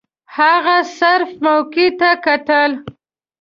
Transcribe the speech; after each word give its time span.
هغه 0.37 0.77
صرف 0.97 1.31
موقع 1.47 1.87
ته 1.99 2.09
کتل. 2.25 2.71